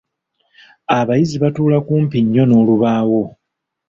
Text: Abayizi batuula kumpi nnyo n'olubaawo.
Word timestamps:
Abayizi 0.97 1.37
batuula 1.43 1.77
kumpi 1.87 2.17
nnyo 2.23 2.43
n'olubaawo. 2.47 3.23